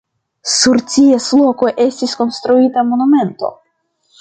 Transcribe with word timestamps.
Sur 0.53 0.79
ties 0.93 1.27
loko 1.41 1.69
estis 1.85 2.17
konstruita 2.23 2.85
monumento. 2.95 3.53